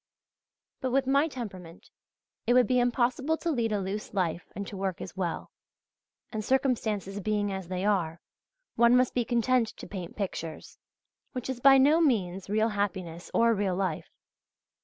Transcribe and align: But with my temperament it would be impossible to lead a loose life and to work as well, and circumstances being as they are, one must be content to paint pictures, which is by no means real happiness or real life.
But 0.79 0.89
with 0.91 1.05
my 1.05 1.27
temperament 1.27 1.91
it 2.47 2.55
would 2.55 2.65
be 2.65 2.79
impossible 2.79 3.37
to 3.37 3.51
lead 3.51 3.71
a 3.71 3.79
loose 3.79 4.15
life 4.15 4.47
and 4.55 4.65
to 4.65 4.75
work 4.75 4.99
as 4.99 5.15
well, 5.15 5.51
and 6.31 6.43
circumstances 6.43 7.19
being 7.19 7.51
as 7.51 7.67
they 7.67 7.85
are, 7.85 8.19
one 8.73 8.97
must 8.97 9.13
be 9.13 9.23
content 9.23 9.67
to 9.77 9.85
paint 9.85 10.15
pictures, 10.15 10.79
which 11.33 11.51
is 11.51 11.59
by 11.59 11.77
no 11.77 12.01
means 12.01 12.49
real 12.49 12.69
happiness 12.69 13.29
or 13.31 13.53
real 13.53 13.75
life. 13.75 14.09